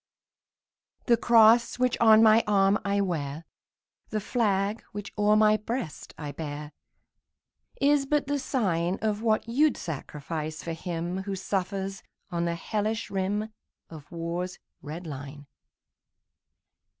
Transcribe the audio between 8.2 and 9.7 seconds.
the sign Of what you